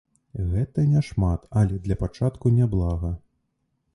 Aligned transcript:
Гэта 0.53 0.85
няшмат, 0.93 1.43
але 1.61 1.77
для 1.85 1.97
пачатку 2.03 2.53
няблага. 2.57 3.15